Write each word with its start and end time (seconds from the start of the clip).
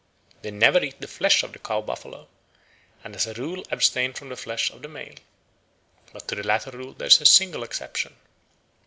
They 0.41 0.49
never 0.49 0.83
eat 0.83 0.99
the 0.99 1.07
flesh 1.07 1.43
of 1.43 1.53
the 1.53 1.59
cow 1.59 1.81
buffalo, 1.81 2.27
and 3.03 3.15
as 3.15 3.27
a 3.27 3.35
rule 3.35 3.63
abstain 3.69 4.13
from 4.13 4.29
the 4.29 4.35
flesh 4.35 4.71
of 4.71 4.81
the 4.81 4.87
male. 4.87 5.13
But 6.11 6.27
to 6.29 6.33
the 6.33 6.41
latter 6.41 6.71
rule 6.71 6.93
there 6.93 7.05
is 7.07 7.21
a 7.21 7.25
single 7.27 7.61
exception. 7.61 8.15